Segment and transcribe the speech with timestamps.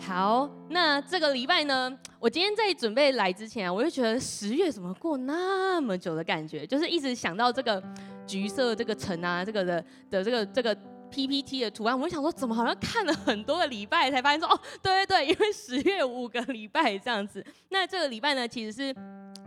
[0.00, 7.80] 好，那这个礼拜呢，我今天在准备来之前啊，我就觉得十月怎么过那么久的感觉，就是一直想到这个
[8.26, 10.76] 橘色这个城啊，这个的的这个这个
[11.10, 17.44] PPT 的图案，我就想说，怎么好像看了很多个礼拜才发现说，哦，对对对， 因为十月五个礼拜这样子。
[17.68, 18.94] 那这个礼拜呢，其实是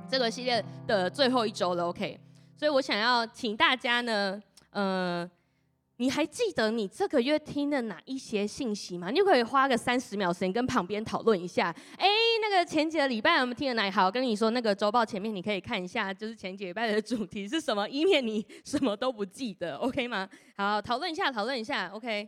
[0.09, 2.17] 这个系列的最后一周了，OK。
[2.55, 5.29] 所以我想要请大家呢，呃。
[6.03, 9.09] 你还记得你这个月听的哪一些信息吗？
[9.09, 11.73] 你就可以花个三十秒时间跟旁边讨论一下。
[11.97, 12.05] 哎，
[12.41, 14.11] 那个前几个礼拜我们听的哪一好？
[14.11, 20.27] 跟你说，那个周报前面你可以看一下，就是前几个礼拜的主题是什么，以免你什么都不记得， OK 吗？
[20.57, 22.27] 好，讨论一下，讨论一下，OK。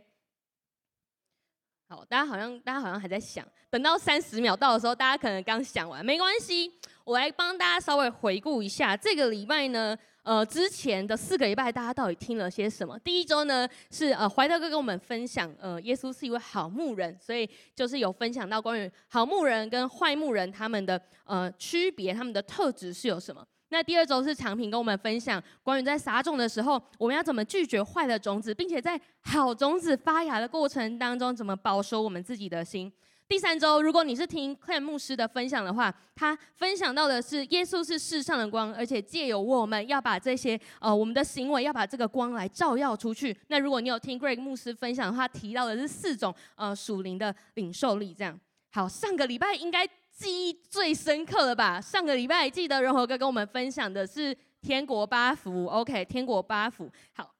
[1.90, 6.72] 好，大家好像大家好像还在想，等到三十秒到的时候，大家可能刚想完，没关系，
[7.04, 9.94] 我来帮大家稍微回顾一下这个礼拜呢。
[10.26, 12.98] 呃，之前的四个礼拜，大家到底听了些什么？
[12.98, 23.46] 第一周呢，是呃怀特哥跟我们分享，呃，耶稣是一位好牧人，所以就是有分享到关于好牧人跟坏牧人他们的呃区别，他们的特质是有什么。
[23.68, 32.92] 那第二周是长平跟我们分享关于在撒种的时候，我们要怎么拒绝坏的种子，并且在好种子发芽的过程当中，怎么保守我们自己的心。
[33.28, 43.36] 第三周，如果你是听 Clem 牧师的分享的话，他分享到的是耶稣是世上的光，而且借由我们要把这些呃我们的行为要把这个光来照耀出去。
[43.48, 48.14] 那如果你有听 Greg 牧师分享的话，提到的是四种呃属灵的领受力。
[48.14, 48.38] 这样
[48.70, 51.80] 好，上个礼拜应该记忆最深刻了吧？
[51.80, 57.35] 上个礼拜记得荣和哥跟我们分享的是天国八福，OK，天国八福，好。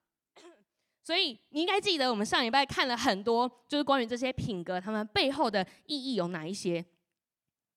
[1.07, 6.85] 所以你应该记得，我们上礼拜看了很多，就是关于这些品格，他们背后的意义有哪一些？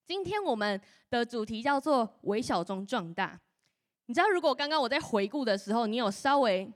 [0.08, 3.40] 今天我们的主题叫做“微小中壮大”。
[4.08, 6.68] 你知道，如果刚刚我在回顾的时候，你有稍微，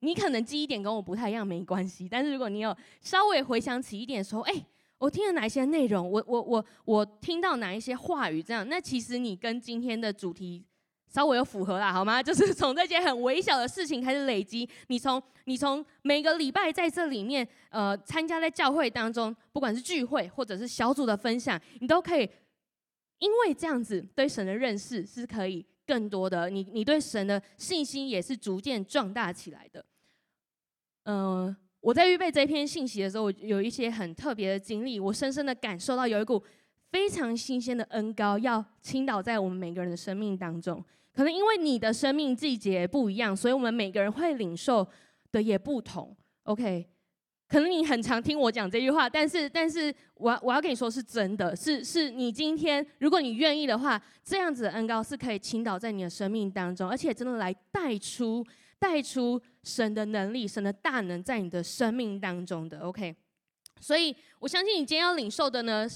[0.00, 2.08] 你可能记忆点跟我不太一样，没关系。
[2.08, 4.66] 但是如果你有稍微回想起一点，说，哎，
[4.98, 6.10] 我听了哪些内容？
[6.10, 8.42] 我我我我听到哪一些话语？
[8.42, 10.66] 这样，那其实你跟今天的主题。
[11.10, 12.22] 稍微有符合啦，好吗？
[12.24, 22.30] 就是从这些很微小的事情开始累积，你从你从每个礼拜在这里面，呃，参加在教会当中，不管是聚会或者是小组的分享，你都可以，
[23.18, 29.84] 因为这样子对神的认识是可以更多的，你你对神的信心也是逐渐壮大起来的。
[31.04, 36.40] 嗯、我在预备这篇信息的时候，我有一些很特别的经历，我深深的感受到有一股
[36.92, 40.84] 非常新鲜的恩膏要倾倒在我们每个人的生命当中。
[41.20, 44.88] 可能因为你的生命季节不一样，所以我们每个人会领受
[45.30, 46.16] 的也不同。
[46.44, 46.88] OK，
[47.46, 58.42] 可能你很常听我讲这句话，但是，但是我我要跟你说是真的，是是你今天，如果你愿意的话，这样子的恩膏是可以倾倒在你的生命当中，而且真的来带出
[58.78, 62.80] 带出神的能力、神的大能在你的生命当中的。
[62.80, 63.14] OK，
[63.78, 65.86] 所以我相信你今天要领受的呢，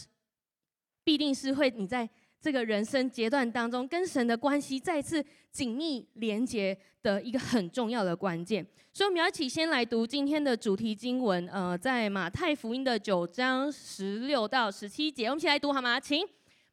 [1.02, 2.06] 必定是会你在。
[2.44, 8.62] 这个人生阶段当中，跟神的关系再次紧密连接的一个很重要的关键。
[8.93, 15.99] 所以，我们要一起先来读今天的主题经文，呃，在马太福音的九章十六到十七节，我们一起来读好吗？
[15.99, 16.22] 请，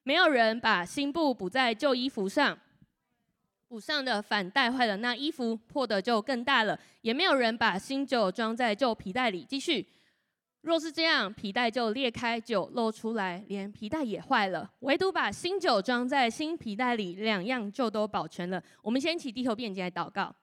[0.04, 2.60] 没有人把新布补在旧衣服上，
[3.70, 9.88] 补上的反带坏了那衣服，破的就更大了；也没有人把新酒装在旧皮袋里，继续。
[10.62, 14.72] 若是这样，皮带就裂开，酒漏出来，连皮带也坏了。
[14.82, 18.64] 唯独把新酒装在新皮袋里，两样就都保全了。
[18.84, 20.34] 我们先起低头便肩来祷告。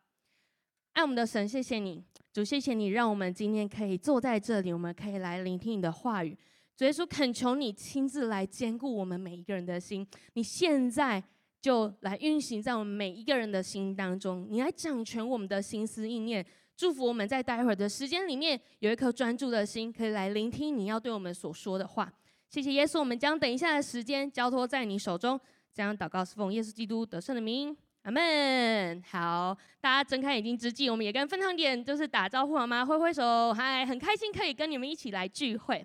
[0.94, 2.02] 爱我们的神，谢谢你，
[2.32, 6.36] 主，谢谢你，让我们今天可以坐在这里，我们可以来聆听你的话语。
[6.76, 10.04] 主耶稣，恳求你亲自来兼顾我们每一个人的心。
[10.32, 11.22] 你现在
[11.60, 16.44] 就来运行在我们每一个人的心当中，你来掌权我们的心思意念。
[16.78, 22.10] 祝福我们在待会儿的时间里面有一颗专注的心，可以来聆听你要对我们所说的话。
[22.48, 25.38] 谢谢耶稣，我们将等一下的时间交托在你手中，
[25.74, 29.02] 这样祷告是奉耶稣基督得胜的名，阿门。
[29.10, 32.86] 好，大家睁开眼睛之际，我们也跟分堂点就是打招呼好吗？
[32.86, 35.84] 挥挥手，嗨，很开心可以跟你们一起来聚会。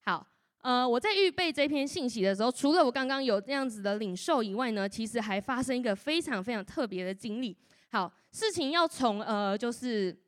[0.00, 0.26] 好，
[0.62, 7.54] 呃，我在预备这篇信息的时候，除了我刚刚有这样子的领受以外呢，其实还发生一个非常非常特别的经历。
[7.90, 10.18] 好，事情要从呃，就是。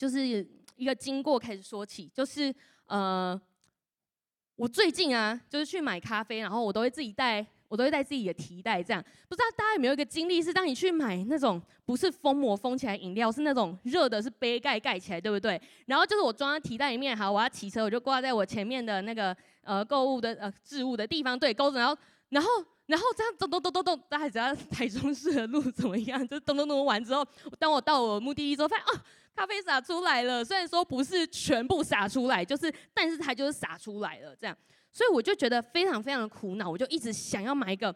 [0.00, 0.26] 就是
[0.76, 2.52] 一个经过开始说起，就是
[2.86, 3.38] 呃，
[4.56, 9.04] 我最近啊，就是去买咖啡，然后我都会自己带，我都会带自己的提袋，这样。
[9.28, 15.60] 不知道大家有没有一个经历，是当你去买那种不是封膜封起来饮料，是那种热的，是杯盖盖起来，对不对？
[15.84, 21.94] 然后就是我装在提袋里面，好，我要骑车，我就挂在我前面的那个呃购物的呃置物的地方，对，钩子，然后
[22.30, 22.48] 然后
[22.86, 26.26] 然后这样咚咚咚咚咚，大家知道台中市的路怎么样？
[26.26, 27.22] 就咚咚咚完之后，
[27.58, 29.04] 当我到我目的地之后，发现啊。
[29.40, 30.44] 咖啡洒出来了。
[30.44, 34.54] 虽然说不是全部洒出来，就是，但是它就是洒出来了，这样。
[34.92, 37.94] 所以我就觉得非常非常的苦恼，我就一直想要买一个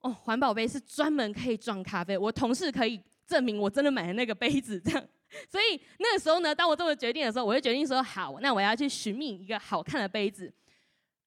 [0.00, 5.04] 哦，环保杯是专门可以装咖啡，我同事可以证明我真的买了那个杯子，这样。
[5.52, 10.50] 所以那个时候呢，当我这么决定的时候，我就决定说好，那我要去寻觅一个好看的杯子。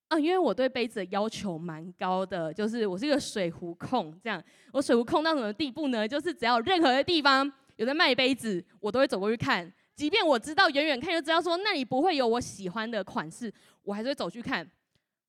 [0.07, 4.43] 啊，因为我对杯子的要求蛮高的，就是我是一个水壶控，这样。
[4.73, 6.07] 我水壶控到什么地步呢？
[6.07, 7.49] 就是只要任何的地方
[7.81, 13.51] 有在卖杯子，我都会走过去看，即便我知道远远看就知道说那里不会有我喜欢的款式，
[13.81, 14.63] 我还是会走去看。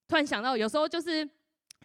[0.06, 1.28] 突然想到，有时候就是。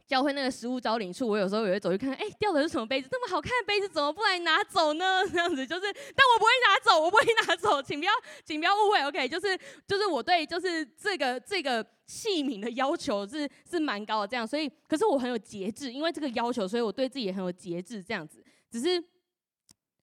[0.05, 3.09] 教会那个食物招领处，我有时候也会走去看看，哎，掉的是什么杯子？
[3.11, 5.21] 这么好看的杯子，怎么不来拿走呢？
[5.27, 8.13] 这样子就是，但我不会拿走，我不会拿走，请不要，
[8.45, 9.27] 请不要误会，OK？
[9.27, 18.41] 就是，就是我对就是这个这个器皿的要求是是蛮高的，这样，所以，可是我很有节制，因为这个要求，所以我对自己也很有节制，这样子。
[18.71, 19.03] 只是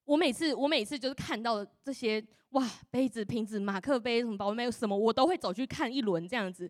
[0.05, 6.69] 我每次我每次就是看到这些哇，杯子、瓶子、马克杯什么保温杯什么，我都会走去看一轮，这样子。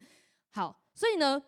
[0.52, 1.42] 好，所以呢。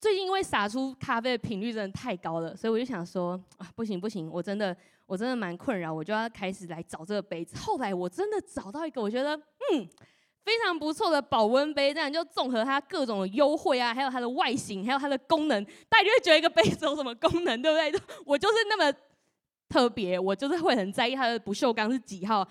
[0.00, 4.76] 最近因为洒出咖啡的频率真的太高了，所以我就想说啊，不行不行，我真的
[5.06, 7.56] 我真的蛮困扰，我就要开始来找这个杯子。
[7.56, 9.88] 后来我真的找到一个，我觉得嗯
[10.44, 18.00] 非常不错的保温杯，这样就综合它各种的优惠啊，还有它的外形，还有它的功能，大家就会觉得一个杯子有什么功能，对不对？
[18.24, 18.96] 我就是那么
[19.68, 22.46] 特别，我就是会很在意它的不锈钢是几号。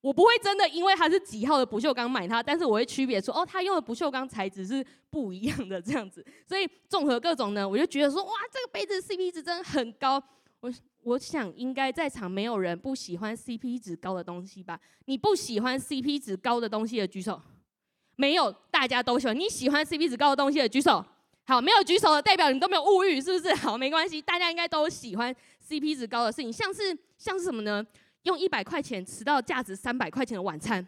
[0.00, 6.24] 我不会真的因为它是几号的不锈钢买它，但是我会区别说，哦，它用的不锈钢材质是不一样的这样子。
[6.46, 10.22] 所以综合各种呢，我就觉得说，哇，这个杯子 CP 值真的很高。
[10.60, 10.72] 我
[11.02, 14.78] 我想应该在场没有人不喜欢 CP 值高的东西吧？
[15.06, 17.40] 你不喜欢 CP 值高的东西的举手。
[18.14, 19.38] 没有，大家都喜欢。
[19.38, 21.04] 你喜欢 CP 值高的东西的举手。
[21.46, 23.54] 好，没有举手的代表你都没有物欲，是不是？
[23.54, 25.34] 好，没关系，大家应该都喜欢
[25.68, 27.84] CP 值高的事情，像是像是什么呢？
[28.22, 30.86] 用一百块钱吃到价值三百块钱的晚餐，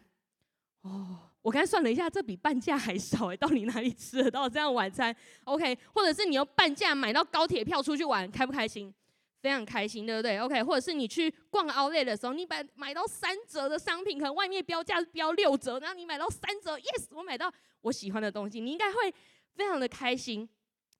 [0.83, 8.93] 哦，我刚才算了一下，这比半价还少哎，到底哪里吃得到这样晚餐？OK，或者是你用半价买到高铁票出去玩，开不开心？
[9.41, 17.51] 非常开心，对不对？OK，或者是你去逛 Outlet 的时候，你买买到三折的商品，可能外面标价是标六折，然后你买到三折，Yes，我买到
[17.81, 19.15] 我喜欢的东西，你应该会
[19.55, 20.47] 非常的开心。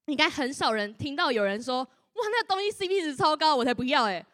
[0.07, 4.25] 应该很少人听到有人说，哇，那东西 CP 值超高，我才不要哎。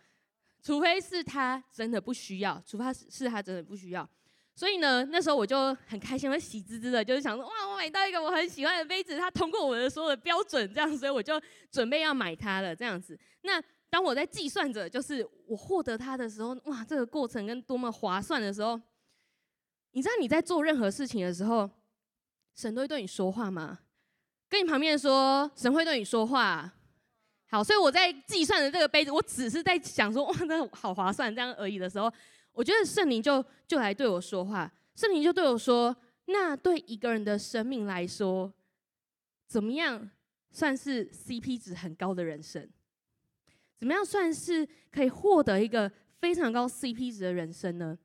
[0.63, 4.09] 除非是他真的不需要，除非是他真的不需要，
[4.53, 11.41] 所以呢，那时候我就很开心，我喜滋滋的，就是想说，哇，我买到一个我很喜欢的杯子，它通过我的所有的标准，这样，所以我就
[11.71, 13.17] 准备要买它了，这样子。
[13.43, 18.81] 那当我在计算着，就是我获得它的时候，哇，这个过程跟多么划算的时候，
[19.93, 21.71] 你知道你在做任何事情的时候，
[22.57, 23.79] 神都会对你说话吗？
[24.49, 26.73] 跟你旁边说，神会对你说话。
[27.49, 32.13] 好，所以我在计算的这个杯子，我只是在想说，哇，那好划算这样而已的时候，
[32.53, 35.97] 我觉得圣灵就就来对我说话，圣灵就对我说，
[36.27, 38.53] 那对一个人的生命来说，
[39.47, 40.11] 怎么样
[40.51, 42.69] 算是 CP 值很高的人生？
[43.77, 47.97] 怎么样算是可以获得一个非常高 CP 值的人生呢？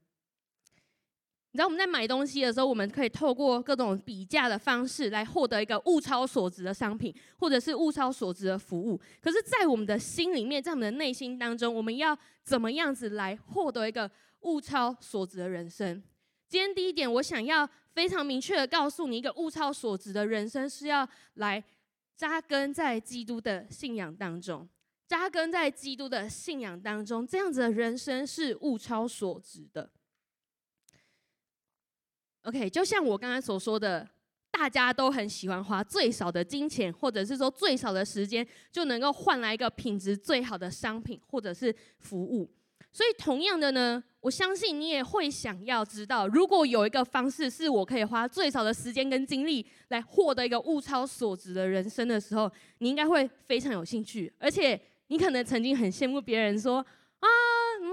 [1.53, 8.97] 你知道我们在买东西的时候，我们可以透过各种比价的方式来获得一个物超所值的商品，或者是物超所值的服务。
[9.19, 14.09] 可是，在我们的心里面，在我们的内心当中，我们要怎么样子来获得一个
[14.41, 16.01] 物超所值的人生？
[16.47, 21.61] 今天第一点，我想要非常明确的告诉你，一个物超所值的人生是要来
[22.15, 24.69] 扎根在基督的信仰当中，
[25.05, 29.89] 扎根在基督的信仰当中，这样子的人生是物超所值的。
[32.43, 34.07] OK，就像我刚才所说的，
[34.49, 42.51] 大家都很喜欢花最少的金钱，或者是说最少的时间，就能够换来一个品质最好的商品或者是服务。
[42.91, 56.83] 所以同样的呢，我相信你也会想要知道，如果有一个方式是我可以花最少的时间跟精力来获得一个物超所值的人生的时候，你应该会非常有兴趣，而且你可能曾经很羡慕别人说。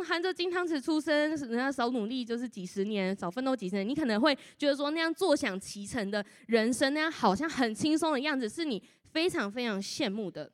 [0.02, 10.50] 含着金汤匙出生，人家少努力就是几十年，少奋斗几十年，你可能会觉得说那样坐享其成的人生，那样好像很轻松的样子，是你非常非常羡慕的。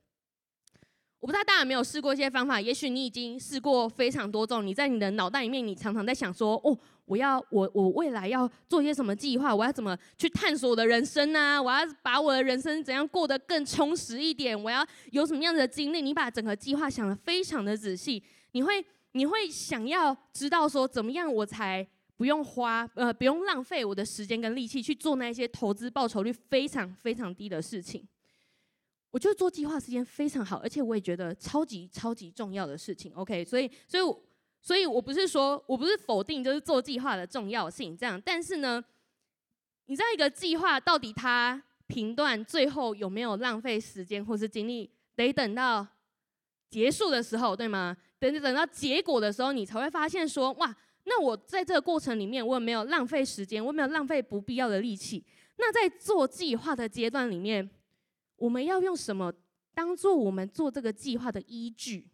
[1.20, 4.64] 我不知道大家有没有试过一些方法，也许你已经试过非常多种。
[4.66, 9.54] 你在你的脑袋里面，你常常在想说，哦，我要我我未来要做一些什么计划？
[9.54, 11.62] 我要怎么去探索我的人生呢？
[11.62, 14.62] 我要把我的人生怎样过得更充实一点？
[14.62, 16.02] 我要有什么样子的经历？
[16.02, 18.22] 你把整个计划想得非常的仔细。
[18.52, 18.84] 你会
[19.14, 28.06] 你会想要知道说怎么样我才不用花呃不用浪费我的时间跟力气去做那些投资报酬率非常非常低的事情。
[29.10, 33.12] 我觉得做计划是件非常好，而且我也觉得超级超级重要的事情。
[33.14, 34.02] OK，所以所以
[34.60, 38.82] 所以我不是说我不是否定就是做计划的重要性这样，但是呢，
[39.86, 45.86] 你知道一个计划到底它评断最后有没有浪费时间或是精力，得等到
[46.68, 47.96] 结束的时候，对吗？
[48.32, 53.62] 等等到结果的时候，你才会发现说，哇，那我在这个过程里面，我有没有浪费时间？
[53.62, 55.24] 我有没有浪费不必要的力气？
[55.56, 57.68] 那在做计划的阶段里面，
[58.36, 59.32] 我们要用什么
[59.74, 62.08] 当做我们做这个计划的依据？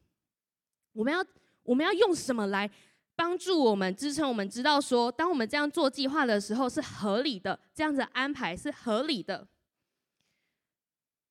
[0.92, 1.24] 我们要。
[1.62, 2.68] 我们要用什么来
[3.14, 4.48] 帮助我们支撑我们？
[4.48, 9.46] 知道说，当我们这样做计划的时候是合理的，这样子安排是合理的。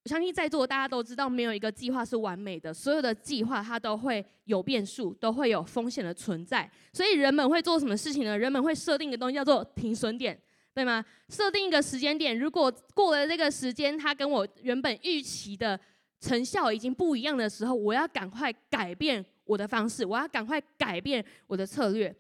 [0.04, 6.70] 我相信在座大家都知道，没有一个计划是完美的，所有的计划它都会有变数，都会有风险的存在。
[6.94, 8.38] 所以人们会做什么事情呢？
[8.38, 10.40] 人们会设定一个东西叫做停损点，
[10.74, 11.04] 对吗？
[11.28, 15.80] 设定一个时间点，如果过了这个时间，它跟我原本预期的
[16.22, 19.26] 成效已经不一样的时候，我要赶快改变。
[19.46, 22.16] 我的方式，我要赶快改变我的策略。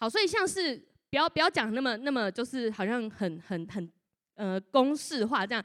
[0.00, 0.76] 好，所以像是
[1.10, 3.88] 不要不要讲那么那么，就是好像很很很
[4.34, 5.64] 呃公式化这样。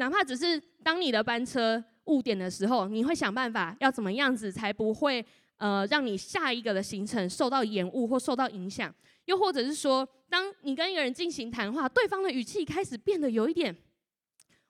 [0.00, 5.22] 哪怕只是当你的班车误点的时候，你会想办法要怎么样子才不会
[5.58, 8.92] 呃让你下一个的行程受到延误或受到影响。
[9.26, 13.76] 又或者是说，当你跟一个人进行谈话，对方的语气开始变得有一点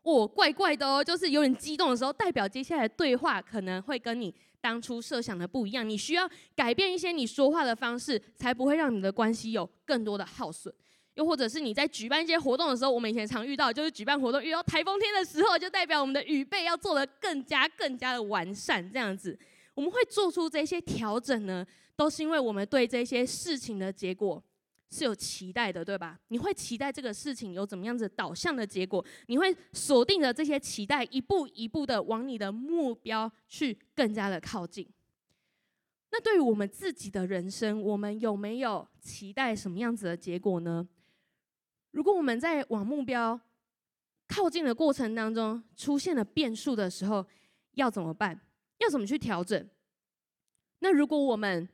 [0.03, 4.35] 哦怪怪的哦，就是有点激动的时候，代表接下来对话可能会跟你。
[4.63, 10.71] 当初设想的不一样，你需要改变一些你说话的方式，才不会让你的关系有更多的耗损。
[11.21, 18.91] 又或者是你在举办一些活动的时候，我们以前常遇到，就是举办活动遇到台风天的时候，就代表我们的预备要做得更加更加的完善。
[18.91, 19.39] 这样子，
[19.75, 24.43] 我们会做出这些调整呢，都是因为我们对这些事情的结果。
[24.93, 26.19] 是有期待的，对吧？
[26.29, 29.05] 你会期待这个事情有怎么样子导向的结果？
[29.27, 34.85] 你会锁定着这些期待，一步一步的往你的目标去更加的靠近。
[36.11, 40.89] 那对于我们自己的人生，我们有没有期待什么样子的结果呢？
[41.91, 43.39] 如果我们在往目标
[44.29, 47.27] 靠近的过程当中出现了变数的时候，
[47.73, 48.41] 要怎么办？
[48.79, 49.69] 要怎么去调整？
[50.79, 51.69] 那如果我们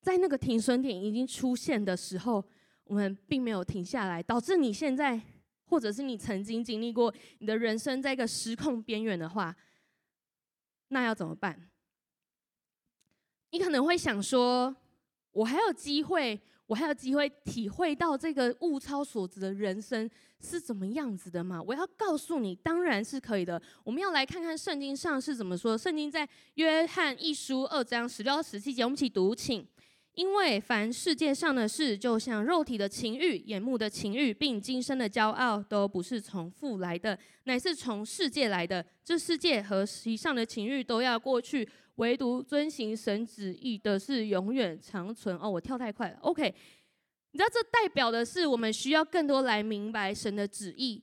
[0.00, 2.44] 在那个停损点已经出现的时候，
[2.84, 5.20] 我们并没有停下来，导致你现在，
[5.66, 9.54] 或者是你曾经经历过你的人生在一个失控边缘的话，
[10.88, 11.70] 那要怎么办？
[13.50, 14.74] 你可能会想说，
[15.32, 16.40] 我还有机会，
[16.70, 20.08] 我还有机会体会到这个物超所值的人生
[20.40, 21.60] 是怎么样子的吗？
[21.60, 23.60] 我要告诉你，当然是可以的。
[23.82, 25.76] 我们要来看看圣经上是怎么说。
[25.76, 29.66] 圣经在约翰一书二章十六到十七节，我们一起读，请。
[30.14, 38.84] 因为凡世界上的事，就像肉体的情欲、眼目的情欲，并今生的骄傲，都不是从父来的，乃是从世界来的。
[39.04, 41.68] 这世界和其上的情欲都要过去，
[42.00, 45.36] 唯独遵行神旨意的是永远长存。
[45.38, 46.18] 哦，我跳太快了。
[46.22, 46.52] OK，
[47.32, 51.02] 你知道这代表的是我们需要更多来明白神的旨意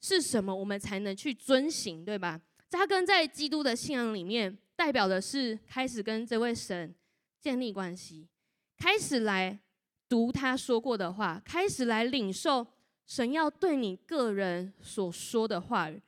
[0.00, 2.40] 是什么，我们才能去遵行，对吧？
[2.70, 6.94] 扎根在基督的信仰里面，代表的是开始跟这位神
[7.38, 8.26] 建立关系。
[8.78, 9.60] 开始来
[10.08, 12.66] 读他说过的话，开始来领受
[13.06, 16.00] 神要对你个人所说的话语。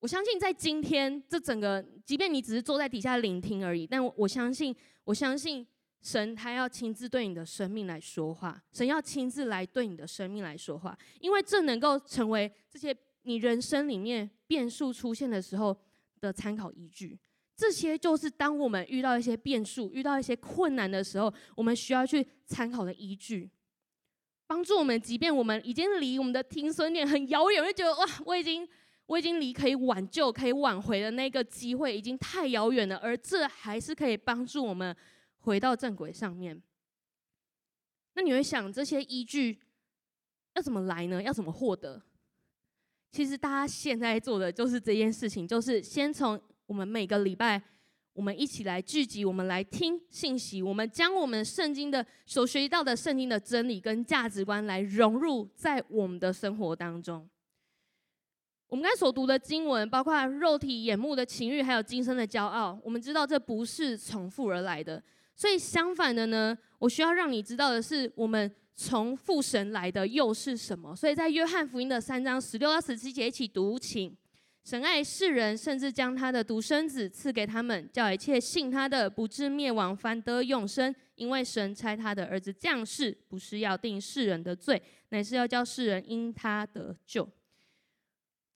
[0.00, 4.74] 我相信在今天这整个，即便你只是坐在底下聆听而已，但我相信，
[5.04, 5.66] 我相信
[6.00, 15.76] 神他要亲自对你的生命来说话，神要亲自来对你的生命来说话，因为这能够成为这些你人生里面变数出现的时候
[16.20, 17.18] 的参考依据。
[17.56, 23.50] 这些就是当我们遇到一些变数、遇到一些困难的时候，我们需要去参考的依据，
[24.46, 25.00] 帮助我们。
[25.00, 28.66] 即便我们已经离我们的听损点很遥远，就觉得哇，我已经
[29.08, 34.96] 我已经离可以挽救、可以挽回的那个机会已经太遥远了，而这还是可以帮助我们
[35.40, 36.62] 回到正轨上面。
[38.14, 39.58] 那你会想，这些依据
[40.54, 41.20] 要怎么来呢？
[41.20, 42.00] 要怎么获得？
[43.10, 46.40] 其实大家现在做的就是这件事情，就是先从。
[46.68, 47.62] 我们每个礼拜，
[48.12, 57.26] 我们一起来聚集，我们来听信息，我们将我们圣经的所学习到的圣经的真理跟价值观来融入在我们的生活当中。
[58.68, 65.02] 我们刚才所读的经文，包括肉体眼目的情欲，还有今生的骄傲，我们知道这不是从父而来的。
[65.34, 70.94] 所以相反的呢，我需要让你知道的是，我们从父神来的又是什么？
[70.94, 74.14] 所以在约翰福音的三章十六到十七节一起读，请。
[74.64, 80.94] 神爱世人，甚至将他的独生子赐给他们，叫一切信他的不至灭亡，反得永生。
[81.14, 87.26] 因为神差他的儿子降世，不是要定世人的罪，乃是要叫世人因他得救。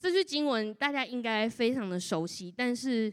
[0.02, 3.10] 这句经文大家应该非常的熟悉，但是，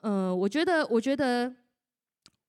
[0.00, 1.54] 呃，我觉得，我觉得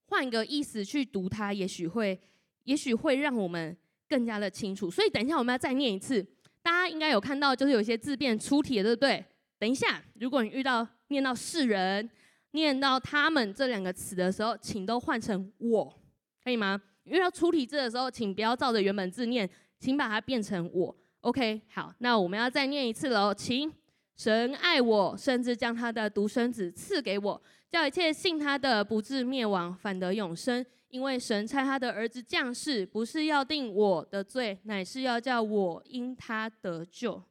[0.07, 2.19] 换一个意思去读它，也许会，
[2.63, 3.77] 也许会让我们
[4.09, 4.89] 更加的清楚。
[4.89, 6.25] 所以等一下我们要再念一次，
[6.63, 9.23] 大家应该有看到，就是有些字变出体了，对不对？
[9.59, 12.09] 等一下，如果你遇到念到世人，
[12.53, 16.01] 念到他们这两个词的时候，请都换成我，
[16.43, 16.81] 可以吗？
[17.03, 19.47] 遇到出体字的时候，请不要照着原本字念，
[19.79, 20.97] 请把它变成我。
[21.25, 23.73] OK，好，那我们要再念一次喽，请。
[24.15, 30.63] 神爱我，甚至将他的独生子赐给我，叫一切信他的不至灭亡，反得永生。
[30.89, 37.23] 因为神差他的儿子降世，不是要定我的罪，乃是要叫我因他得救。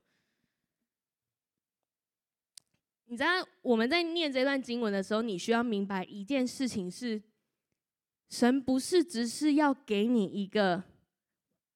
[3.04, 7.22] 你知道我们在念这段经文的时候，你需要明白一件事情是：
[8.28, 10.82] 神不是只是要给你一个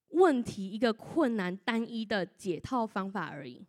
[0.08, 3.66] 问题、一个困难单一的解套方法而已。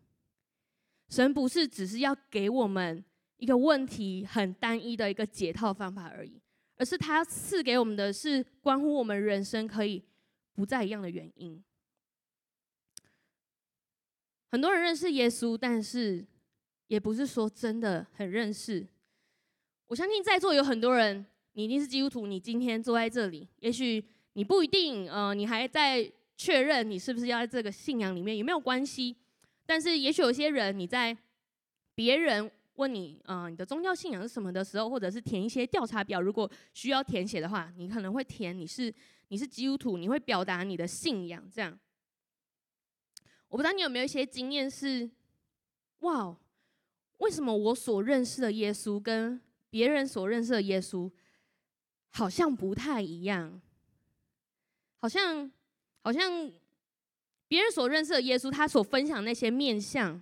[1.09, 3.03] 神不是只是要给我们
[3.37, 6.39] 一个问题很单一的一个解套方法而已，
[6.75, 10.03] 而是他赐给我们的是关乎我们人生可以
[10.53, 11.63] 不再一样的原因。
[14.51, 16.25] 很多人认识耶稣，但是
[16.87, 18.87] 也不是说真的很认识。
[19.87, 24.03] 我相信在座有很多人，你一定是基督徒，你今天坐在这里，也许
[24.33, 29.13] 你不一定，呃，你还在确认你是不是要在这个信仰里面，也没有关系。
[29.65, 31.15] 但是，也许有些人，你在
[31.93, 38.91] 别人问你，啊、你的宗教信仰是什么的时候，或者是填一些调查表，如果需要填写的话，你可能会填你是
[39.27, 41.45] 你是基督徒，你会表达你的信仰。
[41.53, 41.77] 这样，
[43.49, 45.11] 我不知道你有没有一些经验是，
[45.99, 46.37] 哇，
[47.17, 51.11] 为什么我所认识的耶稣跟别人所认识的耶稣
[52.07, 53.61] 好像不太一样，
[55.01, 55.51] 好像，
[56.01, 56.51] 好像。
[57.49, 60.21] 别人所认识的耶稣，他所分享那些面相，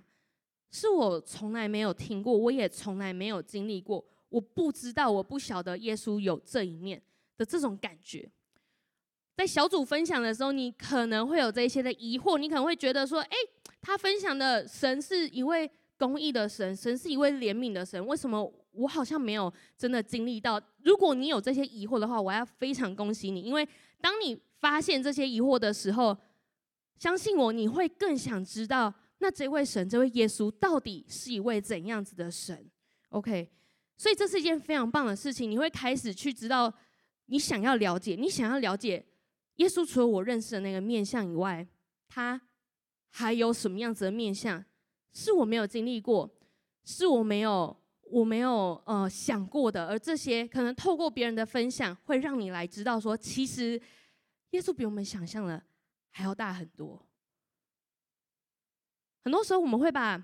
[0.70, 4.02] 是我从来没有听过，我也从来没有经历过。
[4.30, 7.02] 我不知道，我不晓得耶稣有这一面
[7.36, 8.26] 的这种感觉。
[9.36, 13.36] 在小组分享的时候，你可能会有这些的疑惑，你可能会觉得说：“哎，
[13.82, 23.68] 他分享的神是一位公义的神，神是一位怜悯的神，为什么我好像没有真的经历到？”如果你有这些疑惑的话，我要非常恭喜你，因为
[24.00, 26.16] 当你发现这些疑惑的时候，
[26.98, 32.68] 相信我，你会更想知道，那这位神，这位耶稣到底是一位怎样子的神
[33.10, 33.50] ？OK，
[33.96, 35.50] 所以这是一件非常棒的事情。
[35.50, 36.72] 你会开始去知道，
[37.26, 39.04] 你想要了解，你想要了解
[39.56, 41.66] 耶稣，除了我认识的那个面相以外，
[42.08, 42.40] 他
[43.10, 44.64] 还有什么样子的面相，
[45.12, 46.28] 是我没有经历过，
[46.84, 49.86] 是我没有我没有呃想过的。
[49.86, 53.80] 而这些可能透过别人的分享，会让你来知道说，其实
[54.50, 55.62] 耶稣比我们想象的。
[56.10, 57.06] 还要大很多。
[59.22, 60.20] 很多时候，我们会把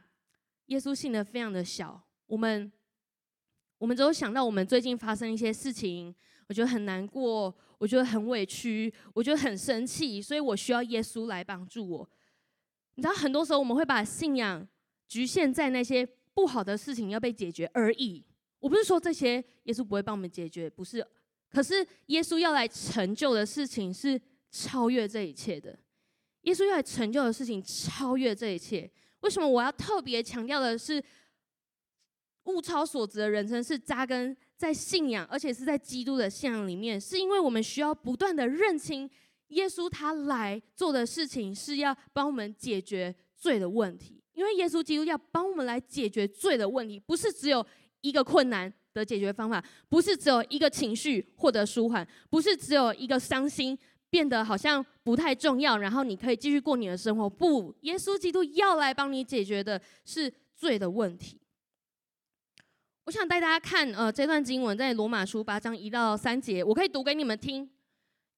[0.67, 2.03] 耶稣信的非常的小。
[2.27, 2.73] 我们，
[3.79, 6.13] 我们只有想到我们最近发生一些事情，
[6.49, 12.11] 我觉得很难过，我觉得很委屈，我觉得很生气，所以我需要耶稣来帮助我。
[12.95, 14.67] 你知道，很多时候我们会把信仰
[15.07, 18.25] 局限在那些不好的事情要被解决而已。
[18.59, 19.35] 我不是说这些
[19.65, 21.07] 耶稣不会帮我们解决，不是。
[21.55, 24.21] 可是耶稣要来成就的事情是。
[24.57, 25.77] 超越这一切的，
[26.43, 28.89] 耶稣要来成就的事情超越这一切。
[29.23, 31.03] 为什么我要特别强调的是，
[32.45, 37.01] 物超所值的人生是扎根在信仰，而且是在基督的信仰里面？
[37.01, 39.11] 是因为我们需要不断的认清
[39.49, 44.23] 耶稣他来做的事情是要帮我们解决罪的问题。
[44.35, 47.67] 因为耶稣基督要帮我们来解决罪的问题，不是只有
[48.03, 53.79] 一个困难的解决方法，不是只有一个情绪获得舒缓，不是只有一个伤心。
[54.11, 57.29] 变得好像不太重要，然后你可以继续过你的生活。
[57.29, 61.41] 不，耶稣基督要来帮你解决的是罪的问题。
[63.07, 67.69] 我想带大家看，呃，这段经文在罗马书八章一到三节，我可以读给你们听。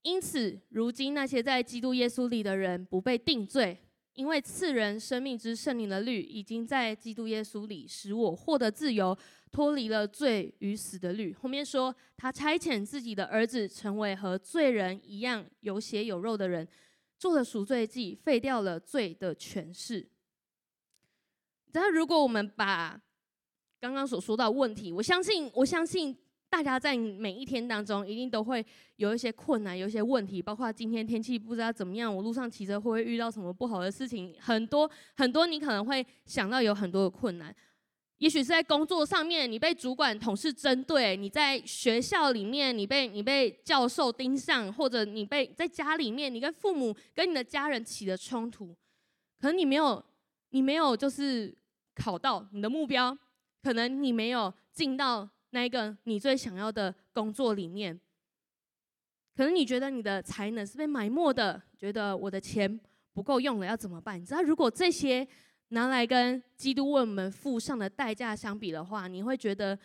[0.00, 3.78] 因此，如今那些在基督耶稣里的人不被定罪，
[4.16, 9.16] 因为赐人生命之圣灵的律已经在基督耶稣里使我获得自由。
[9.52, 11.32] 脱离了罪与死的律。
[11.32, 16.66] 后面说，他差遣自己的儿子成为和罪人一样有血有肉的人，
[17.16, 20.06] 做了赎罪祭，废掉了罪的权势。
[21.72, 23.00] 然后，如果我们把
[23.80, 26.14] 刚刚所说到问题，我相信，我相信
[26.56, 28.64] 大家在每一天当中一定都会
[28.96, 37.54] 有一些困难，有一些问题，包括今天天气不知道怎么样，我路上骑车会不会遇到什么不好的事情，很多很多，你可能会想到有很多的困难。
[38.16, 48.74] 也许是在工作上面，你被主管、同事针对；你在学校里面，你被你被教授盯上，或者你被在家里面，你跟父母、跟你的家人起了冲突。
[49.38, 50.02] 可能你没有，
[50.52, 51.54] 你没有就是
[51.94, 53.14] 考到你的目标，
[53.62, 57.98] 可能你没有进到那一个你最想要的工作里面。
[59.34, 62.78] 可能你觉得你的才能是被埋没的，觉得我的钱
[63.14, 64.20] 不够用了，要怎么办？
[64.20, 65.26] 你知道，如果这些
[65.68, 69.78] 拿来跟基督为我们付上的代价相比的话，你会觉得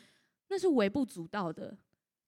[0.50, 1.78] 那是微不足道的。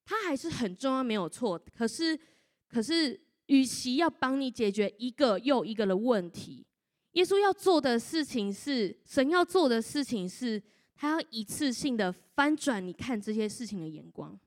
[0.06, 1.60] 它还是很重要，没有错。
[1.76, 2.18] 可是，
[2.66, 6.66] 可是，与其要帮你解决一个又一个的问题，
[7.12, 10.62] 耶稣要做的事情是，神要做的事情是，
[10.94, 14.38] 他要一次性的翻转你看这些事情的眼光。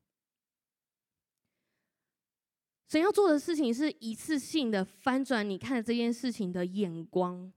[2.88, 7.52] 神要做的事情是一次性的翻转你看这件事情的眼光。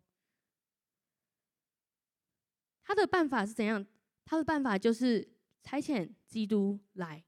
[2.83, 3.87] 他的办法是怎样？
[4.25, 5.29] 他的办法就是
[5.63, 7.23] 差遣基督来，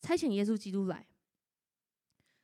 [0.00, 1.06] 差遣耶稣基督来。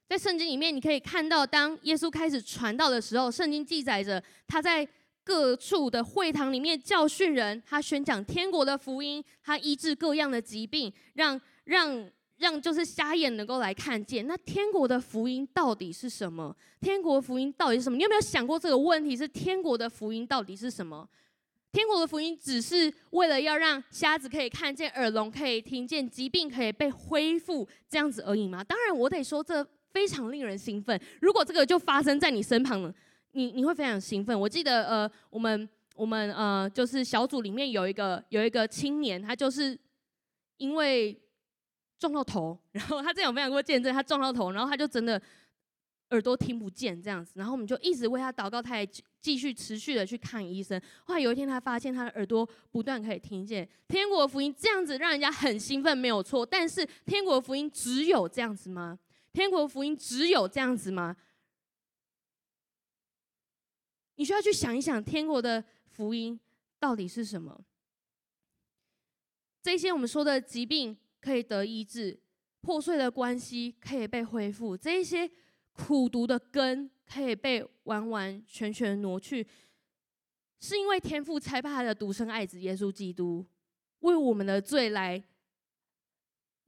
[0.09, 4.89] 在圣经里面，你可以看到，当耶稣开始传道的时候，圣经记载着他在
[5.29, 12.11] 各处的会堂里面教训人，他宣讲天国的福音，他医治各样的疾病，让让。
[12.39, 16.57] 让就是瞎眼能够来看见，那天国的福音到底是什么？
[16.81, 17.97] 天国福音到底是什么？
[17.97, 19.17] 你有没有想过这个问题？
[19.17, 21.09] 是天国的福音到底是什么？
[21.73, 28.63] 天国的福音只是为了要让瞎子可以看见，耳聋可以听见，疾病可以被恢复，这样子而已吗？
[28.63, 30.97] 当然，我得说这非常令人兴奋。
[31.21, 32.95] 如果这个就发生在你身旁了，
[33.33, 34.39] 你你会非常兴奋。
[34.39, 39.79] 我记得呃，我们我们呃，就是小组里面有一个有一个青年，他就是
[40.57, 41.21] 因为。
[42.01, 45.21] 撞到头，然后他这样有分享过见证，他撞到头，然后他就真的
[46.11, 48.89] 耳朵听不见这样子，然后我们就一直为他祷告，他也
[49.21, 50.81] 继续持续的去看医生。
[51.03, 56.47] 后来有一天，他发现他的耳朵不断可以听见天国福音，这样子让人家很兴奋，没有错。
[56.47, 58.97] 但是天国福音只有这样子吗？
[59.33, 61.17] 天国福音只有这样子吗？
[64.19, 66.39] 你需要去想一想，天国的福音
[66.79, 67.65] 到底是什么？
[69.63, 70.97] 这些我们说的疾病。
[71.21, 72.17] 可以得医治，
[72.61, 75.29] 破碎的关系可以被恢复，这一些
[75.73, 79.45] 苦毒的根可以被完完全全挪去，
[80.61, 83.45] 是因为天父差派他的独生爱子耶稣基督
[83.99, 85.23] 为我们的罪来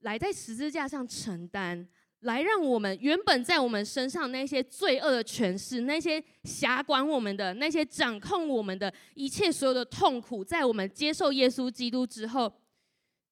[0.01, 1.89] 来在十字架上承担，
[2.21, 12.53] 来让我们原本在我们身上那些罪恶的权势，那些辖管我们的，那些掌控我们的一切所有的痛苦，在我们接受耶稣基督之后，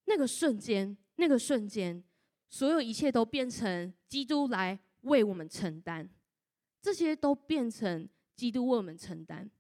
[0.07, 0.97] 那个瞬间。
[1.21, 2.01] 那个瞬间，
[2.49, 6.09] 所有一切都变成基督来为我们承担，
[6.81, 9.51] 这些都变成基督为我们承担。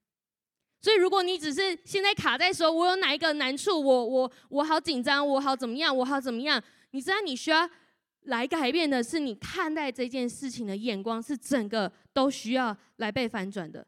[0.80, 6.62] 所以，如果你只是现在卡在说，我有哪一个难处，我我我好紧张，我好怎么样，我好怎么样？
[6.92, 7.68] 你知道，你需要
[8.28, 13.86] 来改变的是你看待这件事情的眼光，是整个都需要来被反转的。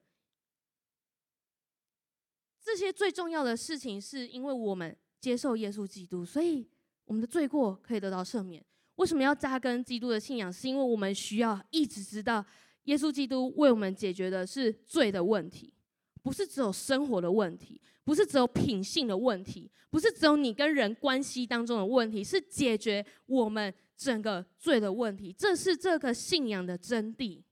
[2.63, 6.69] 这些最重要的事情，是因为我们接受耶稣基督，所以。
[7.07, 8.65] 我们的罪过可以得到赦免。
[8.95, 10.53] 为什么要扎根基督的信仰？
[10.53, 12.47] 是因为我们需要一直知道，
[12.85, 15.75] 耶稣基督为我们解决的是罪的问题，
[16.23, 25.31] 不是只有生活的问题，不是只有品性的问题，不是只有你跟人关系当中的问题，是解决我们整个罪的问题。
[25.31, 27.43] 这是这个信仰的真谛。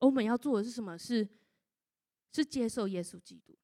[0.00, 0.98] 我们要做的是什么？
[0.98, 1.28] 是
[2.32, 3.56] 是接受耶稣基督。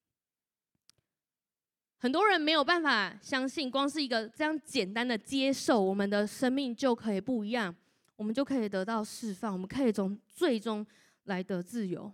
[1.97, 7.75] 很多人没有办法相信，光是一个这样简单的接受，我们的生命就可以不一样，
[8.15, 10.85] 我们就可以得到释放，我们可以从罪中
[11.23, 12.13] 来得自由。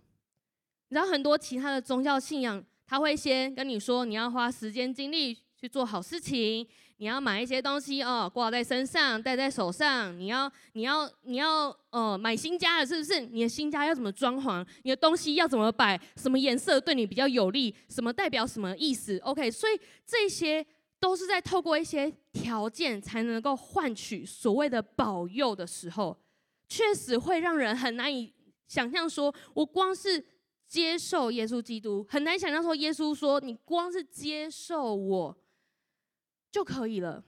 [0.88, 6.66] 你知道很多其他的宗教信仰，他会先跟你说，你要花时间精力去做好事情。
[6.98, 10.16] 你要买一些东西哦，挂在身上，戴在手上。
[10.18, 13.18] 你要，你要，你要，呃，买新家了，是不是？
[13.20, 14.64] 你的新家要怎么装潢？
[14.82, 15.98] 你的东西要怎么摆？
[16.16, 17.74] 什么颜色对你比较有利？
[17.88, 20.64] 什么代表什么意思？OK，所以这些
[21.00, 26.14] 都是在透过一些条件才能够换取所谓的保佑的时候，
[26.68, 28.30] 确实会让人很难以
[28.68, 29.08] 想象。
[29.08, 30.24] 说我光是
[30.68, 35.36] 接受耶稣基督，很难想象说耶稣说你光是接受我。
[36.54, 37.20] 就可以了，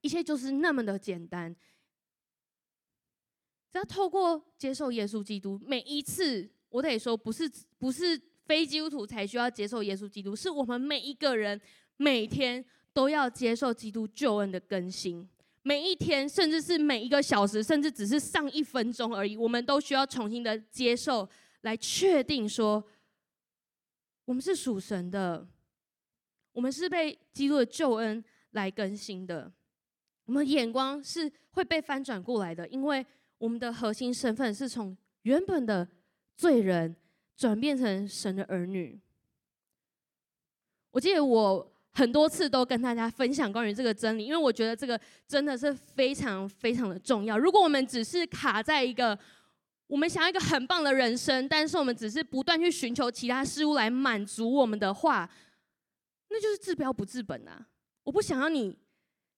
[0.00, 1.54] 一切就是那么的简单。
[3.70, 11.60] 只要透过接受耶稣基督，每一次我得说，不是不是非基督徒才需要接受耶稣基督，是我们每一个人
[11.98, 15.28] 每天都要接受基督救恩的更新。
[15.60, 21.28] 每一天，甚至是每一个小时，甚至只是上一分钟而已，我们都需要重新的接受，
[21.60, 22.82] 来确定说，
[24.24, 25.46] 我们是属神的。
[26.58, 29.48] 我们是被基督的救恩来更新的，
[30.24, 33.06] 我们眼光是会被翻转过来的，因为
[33.38, 35.86] 我们的核心身份是从原本的
[36.36, 36.96] 罪人
[37.36, 38.98] 转变成神的儿女。
[40.90, 47.38] 我记得我很多次都跟大家分享关于这个真理，因为我觉得这个真的是非常非常的重要。
[47.38, 49.16] 如果我们只是卡在一个
[49.86, 55.30] 我们想要一个很棒的人生，但是我们只是不断去寻求其他事物来满足我们的话，
[56.38, 57.66] 那就是治标不治本啊！
[58.04, 58.78] 我不想要你。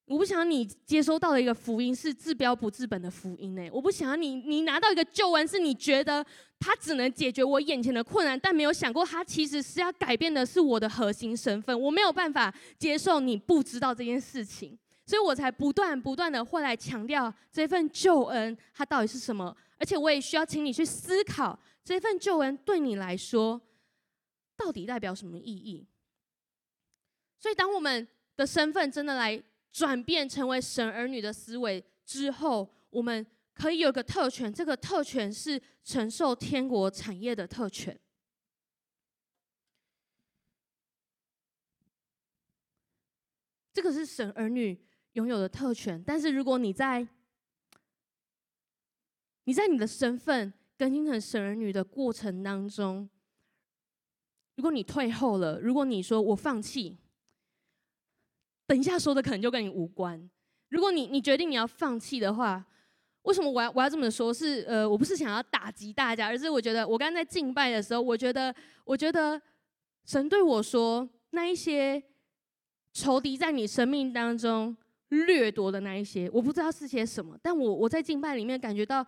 [0.04, 3.70] 我不想要你接收到的一个福音是治标不治本的福音呢。
[3.72, 6.26] 我不想要你，你拿到一个救恩，是你觉得
[6.58, 11.80] 它只能解决我眼前的困难，但没有想过它其实是要改变的是我的核心身份。
[11.80, 23.60] 我没有办法接受你不知道这件事情，所以我才不断不断的会来强调这份救恩它到底是什么，而且我也需要请你去思考这份救恩对你来说
[24.56, 25.86] 到底代表什么意义。
[27.40, 29.42] 所以当我们的身份真的来。
[29.72, 33.24] 转变成为神儿女的思维之后，我们
[33.54, 37.96] 可以有个特权，这个特权是承受天国产业的特权。
[43.72, 44.76] 这个是神儿女
[45.12, 46.02] 拥有的特权。
[46.04, 47.06] 但是如果你在
[49.44, 53.08] 你在你的身份更新成神儿女的过程当中，
[54.56, 56.98] 如果你退后了，如果你说我放弃。
[58.70, 60.30] 等一下说的可能就跟你无关。
[60.68, 62.64] 如果你你决定你要放弃的话，
[63.22, 64.32] 为什么我要我要这么说？
[64.32, 68.54] 是呃，我不是想要打击大家，而是我觉得我刚刚在敬拜的时候，我觉得
[68.84, 69.42] 我觉得
[70.06, 72.00] 神对我说，那一些
[72.92, 74.76] 仇敌在你生命当中
[75.08, 79.04] 掠夺的那一些，我不知道是些什么，但我我在敬拜里面感觉到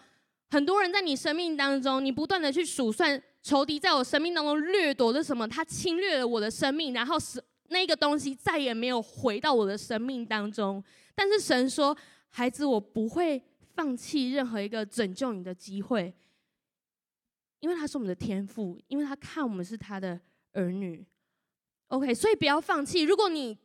[0.50, 7.40] 很多人在你生命当中，你不断的去数算仇敌在我生命当中掠夺的什么，他侵略了我的生命，然后是。
[7.68, 10.82] 那个东西再也没有回到我的生命当中，
[11.14, 11.96] 但是神说
[12.28, 13.42] ：“孩子，我不会
[13.74, 16.14] 放弃任何一个拯救你的机会，
[17.60, 20.20] 因为他是我们的天赋，因为他看我们是他的
[20.52, 21.06] 儿女。
[21.88, 23.02] OK，所以不要放弃。
[23.02, 23.58] 如果你……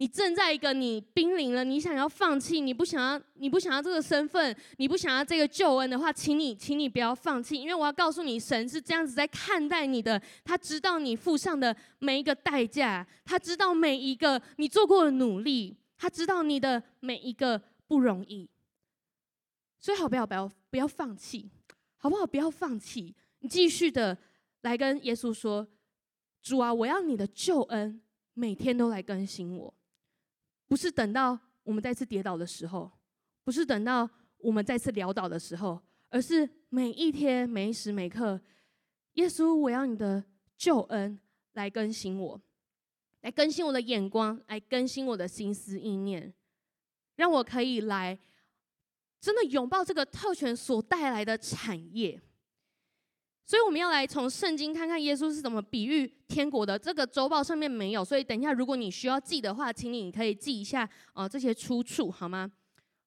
[0.00, 18.48] 你正在一个你濒临了，你想要放弃，你不想要，你不想要这个身份，你不想要这个救恩的话，请你，请你不要放弃，因为我要告诉你，神是这样子在看待你的，他知道你付上的每一个代价，他知道每一个你做过的努力，他知道你的每一个不容易，
[19.78, 20.26] 所以好不好？
[20.26, 21.50] 不要不要放弃，
[21.98, 22.26] 好不好？
[22.26, 24.16] 不要放弃，你继续的
[24.62, 25.68] 来跟耶稣说，
[26.40, 28.00] 主啊，我要你的救恩
[28.32, 29.74] 每天都来更新我。
[30.70, 32.88] 不是等到我们再次跌倒的时候，
[33.42, 38.40] 不是等到我们再次潦倒的时候，而是每一天、每一时每刻，
[39.14, 40.24] 耶稣，我要你的
[40.56, 41.18] 救恩
[41.54, 42.40] 来更新我，
[43.22, 46.32] 来更新我的眼光，来更新我的心思意念，
[47.16, 48.16] 让我可以来
[49.20, 52.22] 真的拥抱这个特权所带来的产业。
[53.50, 56.78] 所以我们要来从圣经看看耶稣是怎么比喻天国的。
[56.78, 62.48] 这个周报上面没有，所以等一下如果你需要记的话，请你可以记一下、呃、这些出处好吗？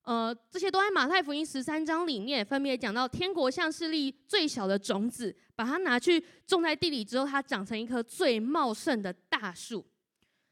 [0.01, 9.85] 呃，这些都在马太福音十三章里面，分别讲到天国像是粒最小的种子，把它拿去种在地里之后，它长成一棵最茂盛的大树。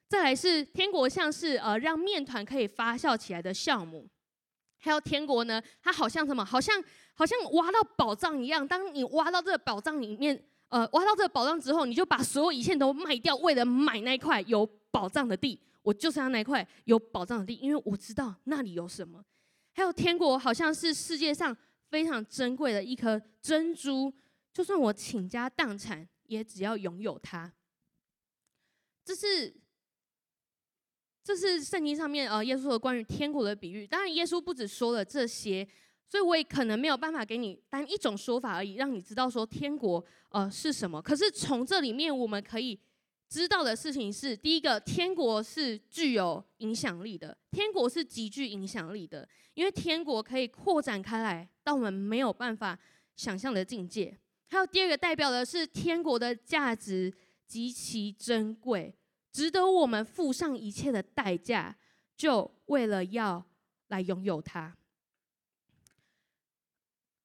[0.08, 4.08] 再来是天国像是呃让面团可以发酵起来的酵母。
[4.84, 6.44] 还有天国呢，它好像什么？
[6.44, 8.68] 好像好像挖到宝藏一样。
[8.68, 15.62] 当你挖到这个宝藏里面，呃，挖到这个宝藏之后，你就把所有一切都卖掉，为了买那块有宝藏的地。
[15.84, 19.24] 我就是要那块有宝藏的地，因为我知道那里有什么。
[19.74, 21.56] 还有天国好像是世界上
[21.90, 24.12] 非常珍贵的一颗珍珠，
[24.52, 27.54] 就算我倾家荡产，也只要拥有它。
[29.06, 29.61] 这是。
[31.24, 33.86] 这是圣经上面呃耶稣的关于天国的比喻。
[33.86, 35.68] 当然，耶稣不只说了这些，
[36.08, 41.02] 所以我也可能没有办法给你单一种说法而已，让你知道说天国呃是什么。
[41.02, 42.80] 可是从这里面我们可以
[43.30, 52.78] 知道的事情是：第一个，天国是具有影响力的，天国是极具影响力的，因为天国可以扩展开来到我们没有办法
[53.16, 54.18] 想象的境界。
[54.48, 57.14] 还有第二个，代表的是天国的价值
[57.48, 58.94] 极其珍贵。
[59.32, 61.76] 值得我们付上一切的代价，
[62.16, 63.46] 就为了要
[63.88, 64.76] 来拥有它。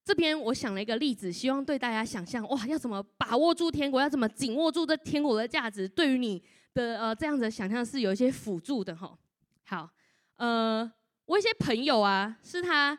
[0.05, 6.41] 这边我想了一个例子，希望对大家想象哇，要怎么把握住天国，要怎么紧握住这天国的价值，对于你
[6.75, 9.19] 的呃这样的想象是有一些辅助的哈。
[9.65, 9.91] 好，
[10.37, 10.89] 呃，
[11.25, 12.97] 我一些朋友啊，是他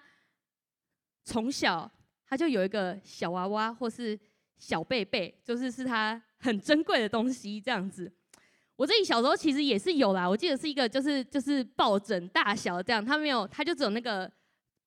[1.24, 1.90] 从小
[2.26, 4.20] 他就有一个小娃娃或是
[4.58, 8.12] 小贝贝，就是是他很珍贵的东西这样子。
[8.78, 14.32] 我自己小时候其实也是有啦，我记得是一个就是就是抱枕大小这样，他没有，他就只有那个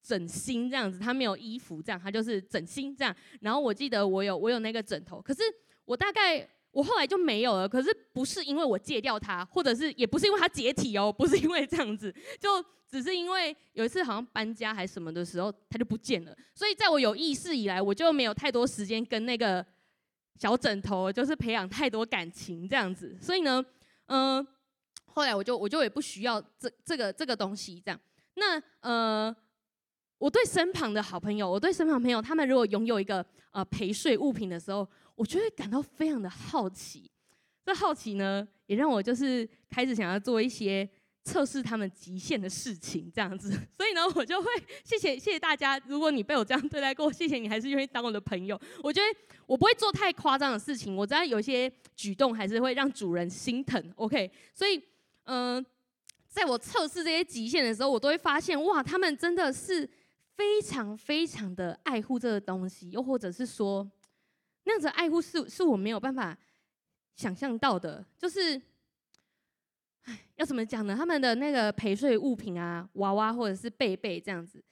[0.02, 3.14] 枕芯这样子，他没有衣服这样，他就是枕芯这样。
[3.40, 5.42] 然后我记得我有我有那个枕头，可是
[5.84, 7.68] 我大概我后来就没有了。
[7.68, 16.36] 可是不是因为我戒掉它，或者是也不是因为它解体哦，不是因为这样子，就只是因为有一次好像搬家还是什么的时候，它就不见了。
[16.54, 19.64] 所以在我有意识以来，我就没有太多时间跟那个
[20.36, 23.18] 小枕头就是培养太多感情这样子。
[23.20, 23.62] 所以呢，
[24.10, 24.46] 嗯、
[25.06, 28.00] 后来我就我就也不需要这这个这个东西这样。
[28.34, 29.34] 那呃。
[30.20, 37.10] 我对身旁的好朋友，我对身旁朋友，他们如果拥有一个呃陪睡物品的时候，我就会感到非常的好奇。
[37.64, 40.86] 这好奇呢，也让我就是开始想要做一些
[41.30, 43.50] 测试他们极限的事情，这样子。
[43.76, 44.48] 所以呢，我就会
[44.84, 48.60] 谢谢谢谢大家，如果你被我这样对待过，谢谢你还是愿意当我的朋友。
[48.82, 53.92] 我觉得我不会做太夸张的事情，我知道有些举动还是会让主人心疼。
[53.96, 54.82] OK，所以
[55.24, 55.64] 嗯、
[56.28, 59.88] 在我测试这些极限的时候，我都会发现哇，他们真的是。
[60.36, 63.86] 非常非常的爱护这个东西，又或者是说，
[64.64, 66.34] 那样子爱护是是我没有办法
[67.14, 68.02] 想象到的。
[68.16, 68.58] 就是，
[70.04, 70.94] 唉，要怎么讲呢？
[70.96, 74.62] 他们的那个陪睡物品啊，娃娃或者是贝贝这样子，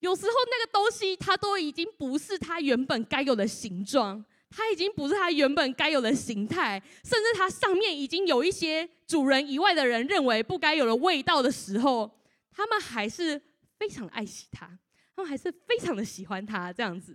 [0.00, 12.18] 有时候那个东西它都已经不是它原本该有的形状，它已经不是它原本该有的形态，甚至它上面已经有一些主人以外的人认为不该有的味道的时候，
[12.50, 13.40] 他们还是。
[13.76, 14.66] 非常爱惜它，
[15.14, 17.14] 他们还是非常的喜欢它这样子。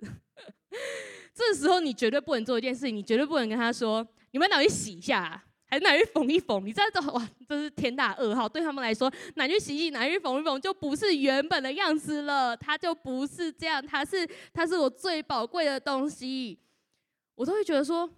[1.33, 8.49] 这时候你绝对不能做一件事情，你绝对不能跟他说：“你们拿去洗一下，还是拿去缝一缝？”你知道这哇，这是天大噩耗。
[8.49, 12.57] 对他们来说，拿去洗洗，拿去缝一缝，就不是原本的样子了。
[12.57, 16.59] 它就不是这样，它是它是我最宝贵的东西。
[17.35, 18.09] 我都会觉得说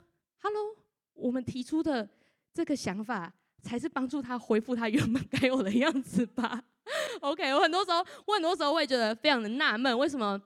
[0.41, 0.75] ：“Hello，
[1.13, 2.09] 我们提出的
[2.53, 6.63] 这个想法，才是帮助他恢复他原本该有的样子吧。”
[7.21, 10.41] OK，我很多时候，我很多时候会觉得非常的纳闷，为什么，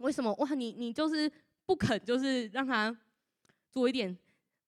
[0.00, 1.30] 为什么哇，你你就是
[1.66, 2.96] 不肯，就是让他
[3.72, 4.16] 做一点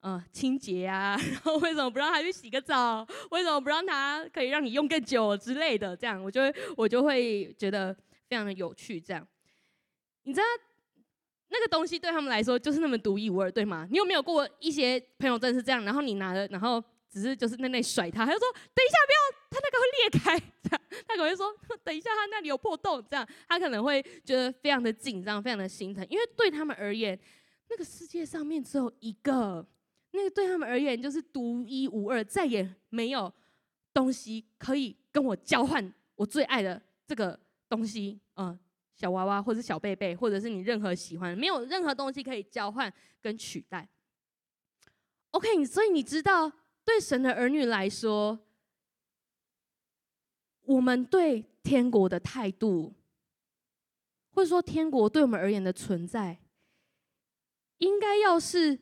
[0.04, 3.06] 呃清洁啊， 然后为什么不让他去洗个澡？
[3.30, 5.96] 为什么不让他可以让你用更久之类的？
[5.96, 7.96] 这样，我就会我就会觉得
[8.28, 9.00] 非常的有趣。
[9.00, 9.26] 这样，
[10.24, 10.44] 你知道
[11.48, 13.88] 那个东西对他们来说就是那么独一无二，对吗？
[13.90, 15.82] 你有没有过一些朋友真的是这样？
[15.84, 16.82] 然后你拿了，然后。
[17.14, 27.16] 只是就是那那甩他，他就说等一下不要，他那个会裂开，这样他可能会说 等一下他那里有破洞，这样他可能会觉得非常的紧张，非常的心疼，因为对他们而言，
[27.70, 29.64] 那个世界上面只有一个，
[30.14, 33.30] 那个对他们而言就是独一无二，再也没有
[33.92, 38.58] 东西可以跟我交换我最爱的这个东西，嗯，
[38.94, 43.88] 小娃娃或者小贝贝，或者是你任何喜欢，没有任何东西可以交换跟取代。
[45.32, 46.52] OK，所以你知道。
[46.86, 48.38] 对神的儿女来说，
[50.60, 52.92] 我们对天国的态度，
[54.32, 56.40] 或者说天国对我们而言的存在，
[57.78, 58.78] 应该要是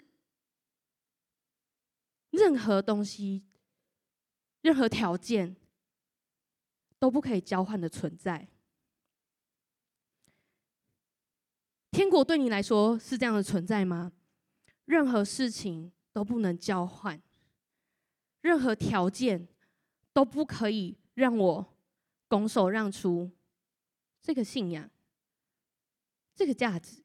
[2.32, 3.44] 任何东西、
[4.60, 5.56] 任何条件
[6.98, 8.48] 都不可以交换的存在。
[11.90, 14.12] 天国对你来说是这样的存在吗？
[14.86, 17.22] 任何事情都不能交换。
[18.40, 19.46] 任何条件
[20.12, 21.76] 都不可以让我
[22.28, 23.30] 拱手让出
[24.20, 24.90] 这个信仰、
[26.34, 27.04] 这个价值。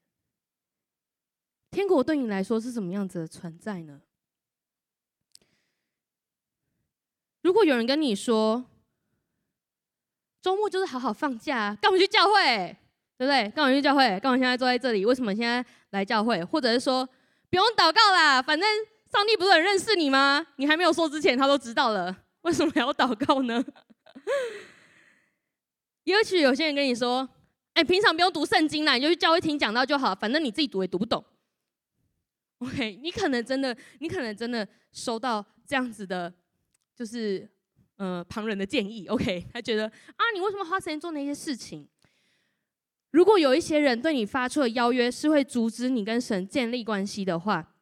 [1.70, 4.02] 天国对你来说是什么样子的存在呢？
[7.48, 8.62] 如果有人跟你说，
[10.42, 12.76] 周末就是好好放假，干嘛去教会？
[13.16, 13.48] 对不对？
[13.48, 14.20] 干嘛去教会？
[14.20, 15.06] 干嘛现在坐在这里？
[15.06, 16.44] 为什么现在来教会？
[16.44, 17.08] 或者是说，
[17.48, 18.68] 不用祷告啦，反正。
[19.10, 20.46] 上帝不是很认识你吗？
[20.56, 22.14] 你还没有说之前，他都知道了。
[22.42, 23.64] 为什么还要祷告呢？
[26.04, 27.26] 也许有些人跟你说
[27.72, 31.24] ：“哎，平常不用读圣经啦，你就去教会听讲道就好，反正你自己读也读不懂。”
[32.60, 36.30] OK，你可能真的，你可能真的收到这样子的，
[36.98, 37.48] 就是
[37.96, 39.06] 呃旁人的建议。
[39.06, 41.86] OK，他觉得啊，你为什么花时间做那些事情？
[43.12, 47.76] 如果有一些人对你发出的邀约是会阻止你跟神建立关系的话，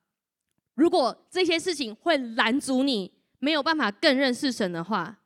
[0.74, 5.22] 如果这些事情会拦阻你没有办法更认识神的话，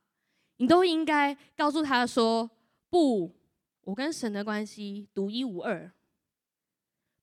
[0.58, 2.48] 你都应该告诉他说
[2.88, 3.34] ：“不，
[3.82, 5.90] 我跟神的关系独一无二。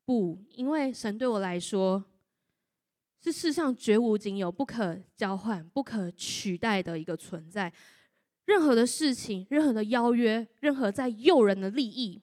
[0.05, 2.03] 不，因为神对我来说
[3.29, 7.71] 是世上绝无仅有、不可交换、不可取代的一个存在。
[8.45, 12.21] 任何的事情、任何的邀约、任何在诱人的利益，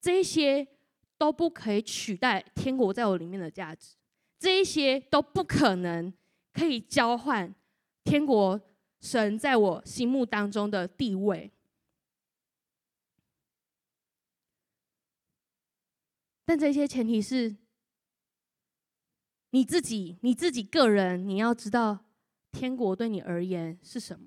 [0.00, 0.64] 这些
[1.18, 3.96] 都不可以取代天国在我里面的价值。”
[4.38, 6.12] 这一些都不可能
[6.52, 7.52] 可以交换
[8.04, 8.60] 天国
[9.00, 11.50] 神在我心目当中的地位，
[16.44, 17.54] 但这些前提是
[19.50, 21.98] 你自己，你自己个人，你要知道
[22.52, 24.26] 天国对你而言是什么。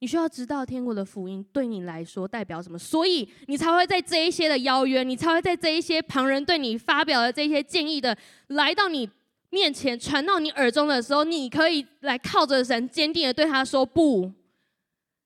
[0.00, 8.16] 你需要知道天国的福音对你来说代表什么，所以你才会在这一些的邀约，你才会在这一些旁人对你发表的这些建议的
[8.48, 9.08] 来到你
[9.50, 14.32] 面前传到你耳中的时候，你可以来靠着神坚定的对他说不，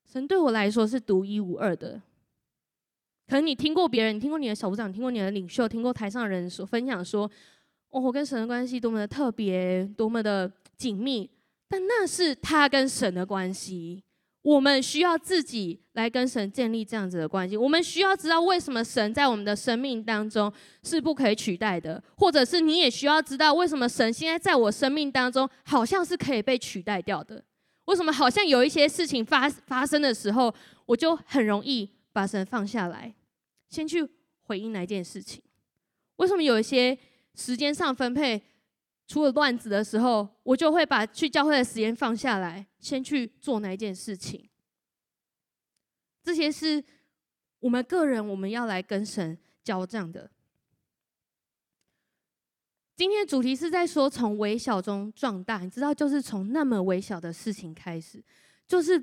[0.05, 2.01] 神对我来说是独一无二的。
[3.27, 7.29] 可能你听过别人，听过你的小组长，听过你的领袖，听过台上的人所分享说。
[7.91, 11.31] 哦，我跟神的关系多么的特别，多么的紧密，
[11.69, 14.03] 但那是他跟神的关系。
[14.43, 17.57] 我们需要自己来跟神建立这样子的关系。
[17.57, 20.53] 我们需要知道为什么神在我们的生命当中
[20.85, 27.43] 是不可以取代的，或者是你也需要知道为什么神现在在我生命当中好像是可以被取代掉的。
[27.87, 33.13] 为什么好像有一些事情发发生的时候，我就很容易把神放下来，
[33.69, 34.09] 先去
[34.43, 35.43] 回应那件事情？
[36.17, 36.97] 为什么有一些？
[37.37, 38.43] 时间上分配
[39.07, 44.49] 出了乱子的时候，我就会把去教会的时间放下来，先去做那一件事情。
[46.25, 46.83] 这些是
[47.61, 50.29] 我们个人我们要来跟神交账的。
[52.97, 58.25] 今天主题是在说从微小中壮大，你知道，就是从那么微小的事情开始，
[58.67, 59.01] 就是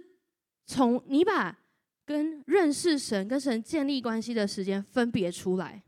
[0.65, 1.57] 从你把
[2.03, 5.83] 跟认识神、跟神建立关系的时间分别出来。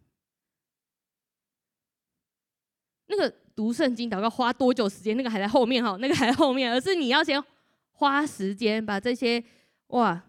[3.08, 5.16] 那个读圣经祷告花多久时间？
[5.16, 7.43] 那个还在后面哈，那个还在后面，而是你要先
[7.91, 9.43] 花时间把这些
[9.88, 10.22] 哇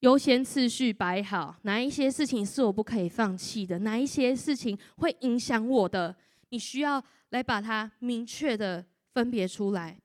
[0.00, 6.14] 优先次序摆好，哪一些事情是我不可以放弃的，哪一些事情会影响我的，
[6.50, 9.98] 你需要来把它明确的分别出来。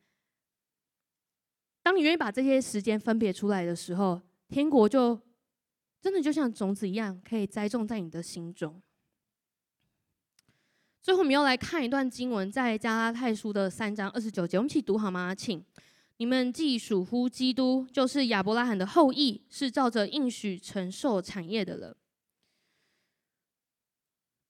[1.84, 5.20] 当你愿意把这些时间分别出来的时候，天国就
[6.02, 8.82] 真的就像种子一样，可以栽种在你的心中。
[11.02, 15.34] 最后，我们要来看一段经文，在加拉太书的三章二十九节，我们一起读好吗？
[15.34, 15.64] 请
[16.18, 21.96] 你们既属乎基督，就是亚伯拉罕的后裔，是照着应许承受产业的了。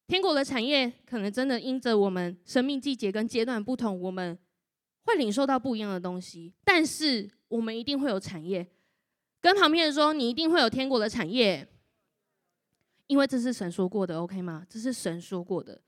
[0.08, 4.36] 天国的产业可能真的因着我们生命季节跟阶段不同，我们
[5.04, 8.68] 会领受到不一样的东西，但是我们一定会有产业。
[9.40, 11.68] 跟旁边人说，你一定会有天国的产业，
[13.06, 14.66] 因为这是神说过的，OK 吗？
[14.68, 15.80] 这是神说过的。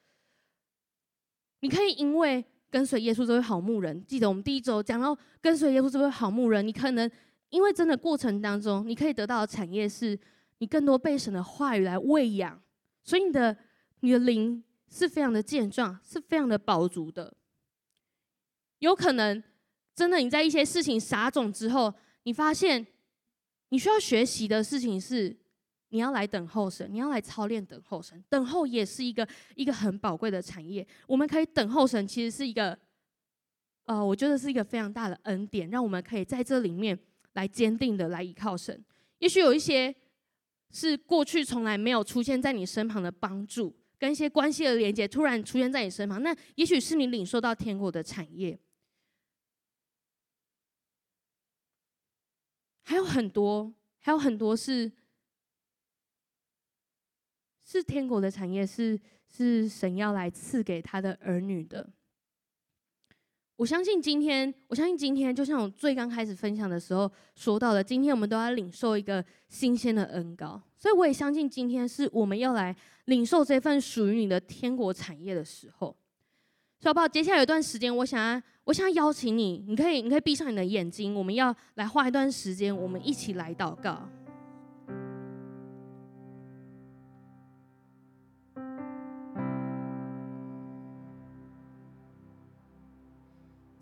[1.62, 7.10] 你可以因为跟随耶稣这位好牧人，记得我们第一周讲到跟随耶稣这位好牧人，你可能
[7.50, 10.20] 因为真的过程当中，你可以得到的产业是
[10.60, 12.62] 你更多被神的话语来喂养，
[13.04, 13.58] 所以你的
[14.02, 17.34] 你的灵是非常的健壮，是非常的饱足的。
[18.80, 19.44] 有可能
[19.96, 21.94] 真的你在一些事情撒种之后，
[22.24, 22.88] 你发现
[23.70, 25.41] 你需要学习的事情是。
[25.94, 28.24] 你要来等候神，你要来操练等候神。
[28.30, 30.88] 等候也是一个一个很宝贵的产业。
[31.06, 32.78] 我们可以等候神，其实是一个，
[33.84, 36.98] 呃，我觉得是一个非常大的恩典，让我们可以在这里面
[37.34, 38.82] 来坚定的来依靠神。
[39.20, 39.94] 也许有一些
[40.72, 48.58] 是过去从来没有出现在你身旁的帮助，跟一些关系的连接突然出现在你身旁，那也许是你领受到天国的产业。
[52.84, 54.90] 还有很多，还有很多是。
[57.72, 59.00] 是天国的产业，是
[59.34, 61.88] 是神要来赐给他的儿女的。
[63.56, 75.96] 我相信今天，我相信今天，就像我最刚开始分享的时候说到的，今天我们都要领受一个新鲜的恩膏，所以我也相信今天是我们要来领受这份属于你的天国产业的时候。
[76.82, 77.08] 小宝？
[77.08, 84.10] 接下来有一段时间，我想要，我想要邀请你，你可以，你可以闭上你的眼睛，我们要来花一段时间，我们一起来祷告。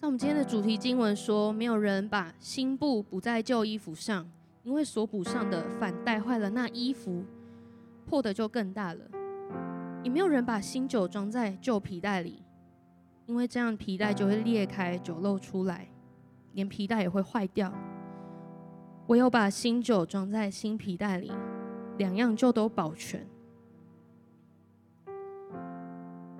[0.09, 4.27] 我们今天的主题经文说：没有人把新布补在旧衣服上，
[4.63, 7.23] 因为所补上的反带坏了那衣服，
[8.07, 9.01] 破的就更大了。
[10.01, 12.41] 也没有人把新酒装在旧皮袋里，
[13.27, 15.87] 因为这样皮袋就会裂开，酒漏出来，
[16.53, 17.71] 连皮袋也会坏掉。
[19.09, 21.31] 唯有把新酒装在新皮袋里，
[21.99, 23.23] 两样就都保全。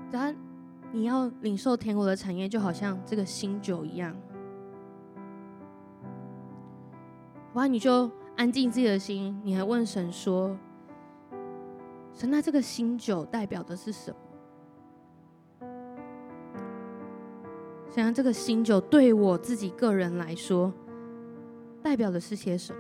[0.10, 0.36] 然
[0.92, 4.16] 你要领受天国的产业，就好像这个新酒一样。
[7.54, 10.58] 哇，你就安静自己的心，你还问神说
[12.14, 15.68] ：“神，那这个新酒代表的是什么？
[17.90, 20.74] 想想这个新酒对我自己个人来说，
[21.82, 22.80] 代表的是些什么？”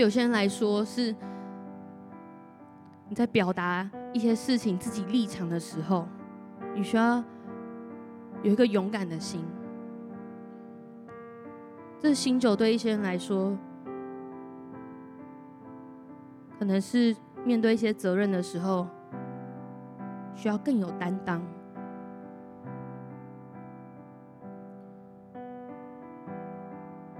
[0.00, 1.14] 有些人来说，是
[3.06, 6.08] 你在表达一些事情、自己立场的时候，
[6.74, 7.22] 你需要
[8.42, 9.44] 有一个勇敢的心。
[11.98, 13.54] 这新酒对一些人来说，
[16.58, 18.86] 可能是面对一些责任的时候，
[20.34, 21.42] 需要更有担当。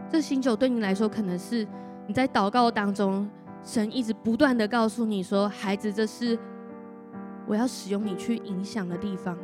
[0.09, 1.69] 这新酒对你来说，可能是
[2.11, 3.31] 你在祷告当中，
[3.63, 6.37] 神一直不断的告诉你说：“孩子，这是
[7.47, 9.39] 我要使用你去影响的地方，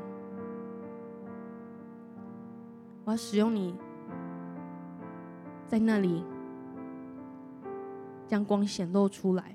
[3.04, 3.72] 我要使用你，
[5.64, 6.24] 在那里
[8.26, 9.54] 将光显露出来。”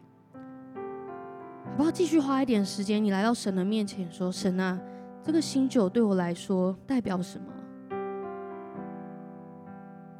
[1.65, 1.91] 好不好？
[1.91, 4.79] 继续花一点时间，你来到神的面前说：“神啊，
[5.21, 7.45] 这个新酒对我来说代表什么？”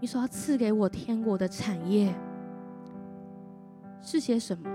[0.01, 2.13] 你所要赐给我天国的产业
[4.01, 4.69] 是些什么？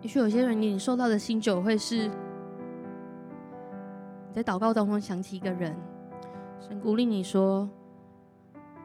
[0.00, 2.14] 也许有些人，你收到的新酒会是你。
[4.34, 5.74] 在祷告当中想起一个人，
[6.60, 7.68] 神鼓励你说：“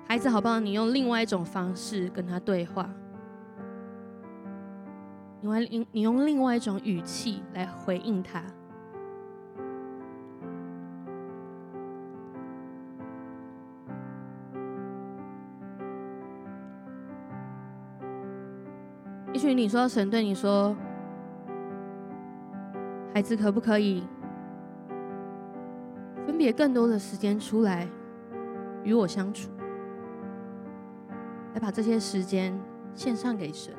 [0.10, 0.60] 孩子，好不好？
[0.60, 2.90] 你用另外一种方式跟他对话，
[5.40, 8.42] 你用你用另外一种语气来回应他。”
[19.32, 20.76] 也许你说神对你说
[23.14, 24.04] ：“孩子，可不可以
[26.26, 27.88] 分？”别更多的时间出来
[28.84, 29.52] 与我相处，
[31.60, 32.58] 把这些时间
[32.96, 33.74] 献上给神。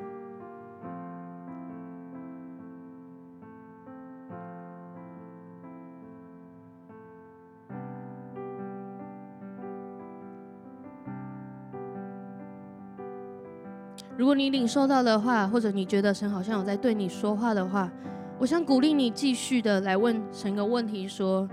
[14.17, 17.91] 如果你领受到的话，或者你觉得神好像有在对你说话的话，
[18.37, 21.49] 我想鼓励你继续的来问神一个问题说。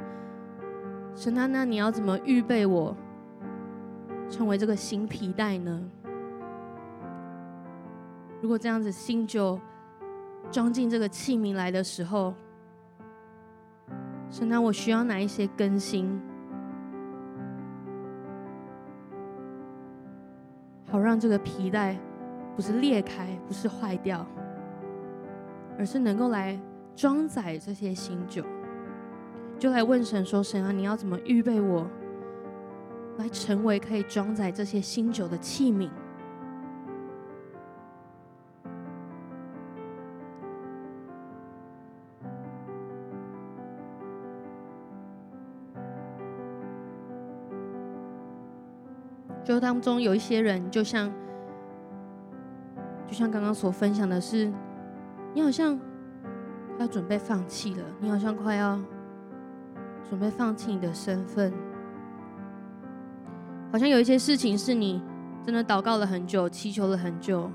[1.14, 2.96] 神啊，那你要怎么预备我
[4.30, 5.82] 成为这个新皮带呢？
[8.40, 9.58] 如果这样子新酒
[10.50, 12.32] 装进这个器皿来的时候，
[14.30, 16.20] 神啊，我需要哪一些更新，
[20.90, 21.98] 好让这个皮带
[22.54, 24.24] 不是裂开，不是坏掉，
[25.78, 26.58] 而是能够来
[26.94, 28.44] 装载这些新酒。
[29.58, 31.84] 就来问神说：“神啊，你要怎么预备我，
[33.16, 35.90] 来成为可以装载这些新酒的器皿？”
[49.48, 51.10] 就当中有一些人，就像
[53.06, 54.52] 就像刚刚所分享的是，
[55.32, 55.80] 你好像
[56.78, 58.78] 要准备放弃了，你好像快要。
[60.10, 61.52] 准备放弃你的身份，
[63.70, 65.02] 好像有一些事情是你
[65.44, 67.50] 真的祷告了很久，祈求了很久。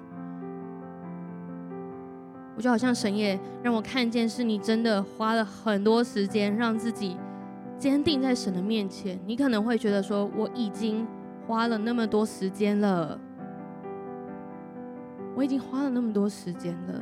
[2.55, 7.17] 我就好像神也让我看见，是你真的花了很多时间，让自己
[7.77, 9.19] 坚定在神的面前。
[9.25, 11.07] 你可能会觉得说，我已经
[11.47, 13.19] 花了那么多时间了，
[15.35, 17.01] 我已经花了那么多时间了。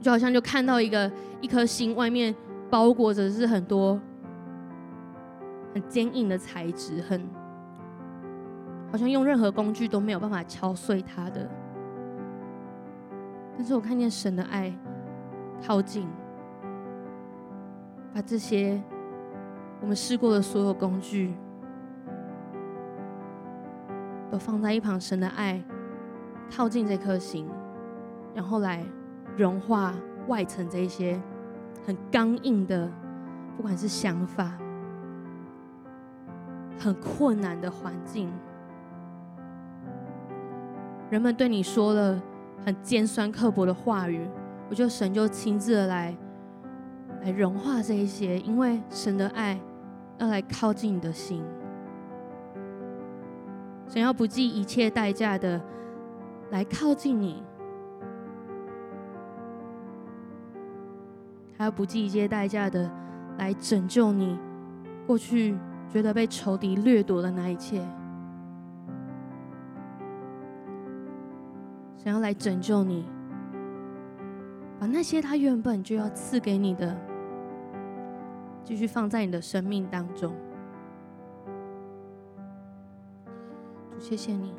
[0.00, 2.34] 就好像就看到一个一颗心外面。
[2.68, 3.96] 包裹着是很多
[5.72, 7.22] 很坚硬的材质，很
[8.90, 11.48] 好像用任何工具都没有办法敲碎它的。
[13.56, 14.76] 但是我看见神的爱
[15.64, 16.08] 靠近，
[18.12, 18.82] 把这些
[19.80, 21.36] 我们试过的所有工具
[24.30, 25.62] 都放在一旁，神的爱
[26.54, 27.48] 靠近这颗心，
[28.34, 28.84] 然后来
[29.36, 29.94] 融化
[30.28, 31.20] 外层这一些。
[31.86, 32.90] 很刚硬的，
[33.56, 34.58] 不管是想法，
[36.76, 38.28] 很困难的环境，
[41.08, 42.20] 人们对你说了
[42.64, 44.28] 很尖酸刻薄的话语，
[44.68, 46.16] 我觉得神就亲自的来
[47.22, 49.56] 来融化这一些，因为神的爱
[50.18, 51.40] 要来靠近你的心，
[53.88, 55.60] 想要不计一切代价的
[56.50, 57.42] 来靠近你。
[61.58, 62.90] 还要不计一切代价的
[63.38, 64.38] 来拯救你
[65.06, 65.56] 过去
[65.88, 67.80] 觉得被仇敌掠夺的那一切，
[71.96, 73.08] 想要来拯救你，
[74.78, 76.94] 把那些他原本就要赐给你的，
[78.62, 80.34] 继续放在你的生命当中。
[84.08, 84.54] 谢谢你，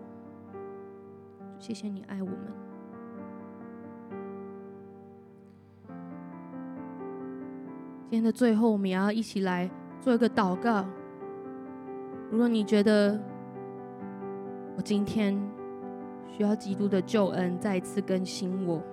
[1.57, 2.37] 谢谢你爱我们。
[8.09, 9.71] 今天的最后，我们也要一起来
[10.01, 10.85] 做一个祷告。
[12.29, 13.17] 如果你觉得
[14.75, 15.41] 我今天
[16.27, 18.83] 需要基督的救恩再一次更新我，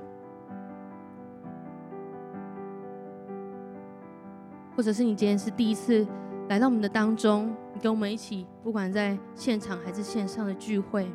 [4.76, 6.06] 或者是你今天是第一次
[6.48, 11.10] 来到我们的当中，你跟我们一起，不管在现场还是线上的聚会，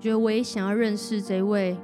[0.00, 1.76] 觉得我也想要认识这位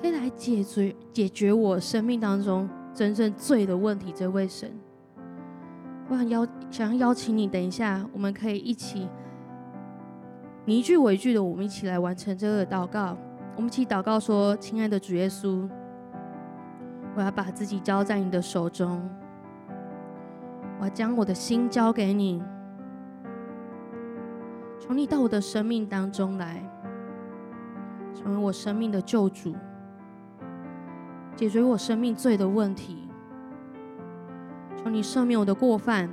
[0.00, 2.68] 可以来解决解决我生命当中。
[2.94, 4.68] 真正罪的问题，这位神，
[6.08, 9.06] 我想邀想要邀请你，等一下，我们可以一起，
[10.64, 13.16] 你一句我一句的，我们一起来完成这个祷告。
[13.54, 15.68] 我们一起祷告说：“亲爱的主耶稣，
[17.14, 19.08] 我要把自己交在你的手中，
[20.78, 22.42] 我要将我的心交给你，
[24.78, 26.62] 求你到我的生命当中来，
[28.14, 29.54] 成为我生命的救主。”
[31.34, 33.08] 解决我生命罪的问题，
[34.76, 36.10] 求你赦免我的过犯，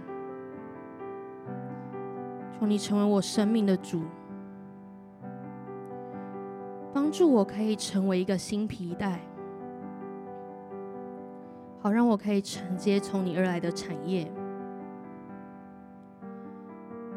[2.51, 4.03] 求你成为我生命的主，
[6.93, 9.20] 帮助我可以成为一个新皮带，
[11.80, 14.32] 好让我可以承接从你而来的产业。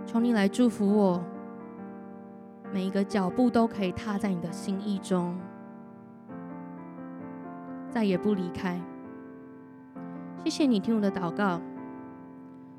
[0.08, 1.22] 求你来祝福我，
[2.72, 5.38] 每一个脚步都可以踏在你的心意中。
[7.90, 8.80] 再也不离开。
[10.42, 11.60] 谢谢你听我的祷告，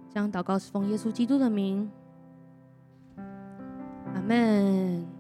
[0.10, 1.92] 将祷告是奉耶稣基督的名。
[3.16, 5.08] 阿门。